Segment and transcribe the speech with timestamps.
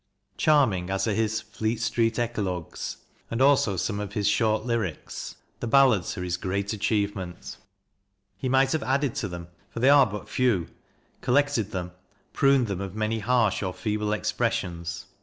[0.35, 2.97] Charming as are his" Fleet Street Eclogues,"
[3.29, 7.29] and also some of his short lyrics, the ballads are his great JOHN DAVIDSON 209
[7.35, 7.57] achievement.
[8.35, 10.69] He might have added to them, for they are but few,
[11.21, 11.91] collected them,
[12.33, 15.05] pruned them of many harsh or feeble expressions.